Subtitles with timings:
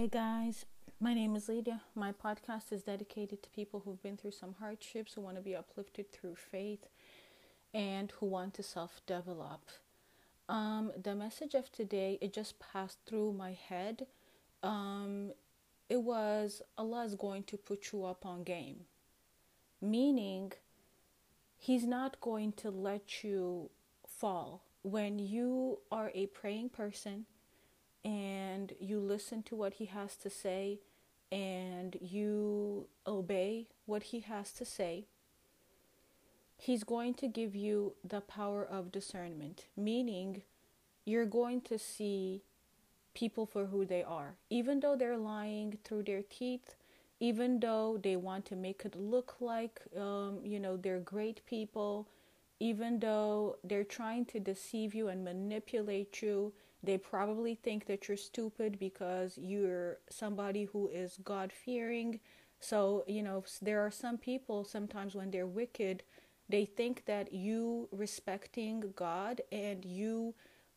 [0.00, 0.64] Hey guys,
[0.98, 1.82] my name is Lydia.
[1.94, 5.54] My podcast is dedicated to people who've been through some hardships, who want to be
[5.54, 6.86] uplifted through faith,
[7.74, 9.60] and who want to self develop.
[10.48, 14.06] Um, the message of today, it just passed through my head.
[14.62, 15.32] Um,
[15.90, 18.86] it was Allah is going to put you up on game,
[19.82, 20.52] meaning
[21.58, 23.68] He's not going to let you
[24.08, 24.62] fall.
[24.80, 27.26] When you are a praying person,
[28.02, 28.39] and
[28.78, 30.78] you listen to what he has to say
[31.32, 35.06] and you obey what he has to say,
[36.56, 40.42] he's going to give you the power of discernment, meaning
[41.04, 42.42] you're going to see
[43.14, 44.34] people for who they are.
[44.50, 46.74] Even though they're lying through their teeth,
[47.18, 52.08] even though they want to make it look like, um, you know, they're great people,
[52.58, 56.52] even though they're trying to deceive you and manipulate you
[56.82, 62.20] they probably think that you're stupid because you're somebody who is God fearing.
[62.60, 66.02] So, you know, there are some people sometimes when they're wicked,
[66.48, 70.34] they think that you respecting God and you,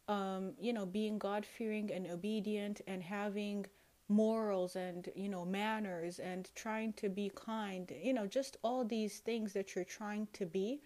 [0.07, 3.65] um, you know, being God fearing and obedient and having
[4.09, 9.19] morals and, you know, manners and trying to be kind, you know, just all these
[9.19, 10.81] things that you're trying to be,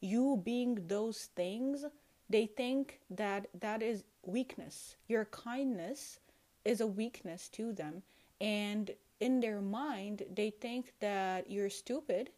[0.00, 1.84] you being those things
[2.30, 4.96] they think that that is weakness.
[5.06, 6.20] Your kindness
[6.64, 8.02] is a weakness to them.
[8.40, 12.30] And in their mind, they think that you're stupid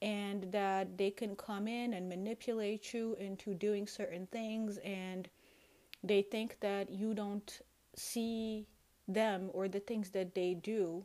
[0.00, 4.78] and that they can come in and manipulate you into doing certain things.
[4.78, 5.28] And
[6.02, 7.60] they think that you don't
[7.96, 8.66] see
[9.08, 11.04] them or the things that they do.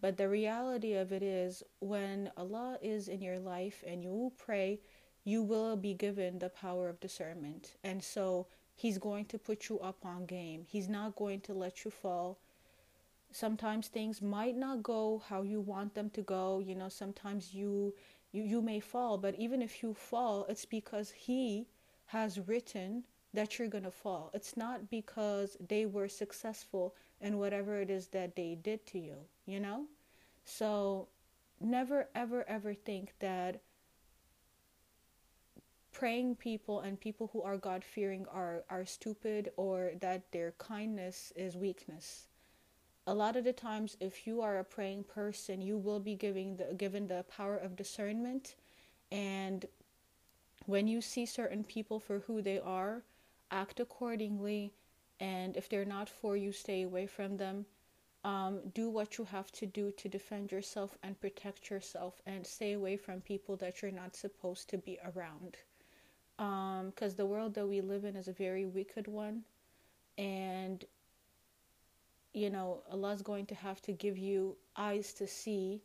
[0.00, 4.80] But the reality of it is, when Allah is in your life and you pray,
[5.24, 7.72] you will be given the power of discernment.
[7.82, 10.66] And so he's going to put you up on game.
[10.68, 12.38] He's not going to let you fall.
[13.32, 16.60] Sometimes things might not go how you want them to go.
[16.60, 17.94] You know, sometimes you
[18.32, 21.68] you, you may fall, but even if you fall, it's because he
[22.06, 24.30] has written that you're going to fall.
[24.34, 29.16] It's not because they were successful in whatever it is that they did to you,
[29.46, 29.86] you know?
[30.44, 31.08] So
[31.60, 33.60] never ever ever think that
[35.94, 41.32] praying people and people who are God fearing are, are stupid or that their kindness
[41.36, 42.26] is weakness.
[43.06, 46.56] A lot of the times, if you are a praying person, you will be giving
[46.56, 48.56] the, given the power of discernment.
[49.12, 49.66] And
[50.66, 53.04] when you see certain people for who they are,
[53.52, 54.72] act accordingly.
[55.20, 57.66] And if they're not for you, stay away from them.
[58.24, 62.72] Um, do what you have to do to defend yourself and protect yourself and stay
[62.72, 65.58] away from people that you're not supposed to be around
[66.36, 69.42] because um, the world that we live in is a very wicked one,
[70.18, 70.84] and
[72.32, 75.80] you know Allah's going to have to give you eyes to see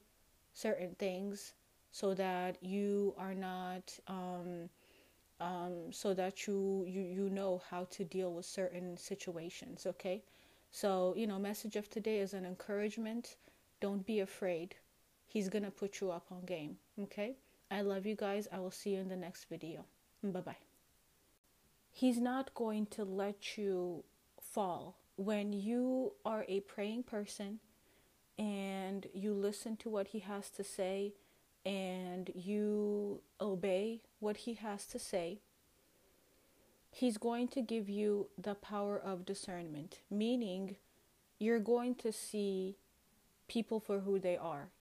[0.54, 1.54] certain things
[1.92, 4.70] so that you are not um,
[5.40, 10.24] um, so that you, you you know how to deal with certain situations okay?
[10.72, 13.36] So you know message of today is an encouragement.
[13.82, 14.76] Don't be afraid.
[15.28, 17.36] He's gonna put you up on game okay?
[17.72, 18.48] I love you guys.
[18.52, 19.86] I will see you in the next video
[20.24, 20.57] Bye bye.
[21.91, 24.03] He's not going to let you
[24.40, 24.97] fall.
[25.16, 27.59] When you are a praying person
[28.38, 31.13] and you listen to what he has to say
[31.66, 35.40] and you obey what he has to say,
[36.90, 40.78] he's going to give you the power of discernment, meaning
[41.38, 42.78] you're going to see
[43.47, 44.69] people for who they are.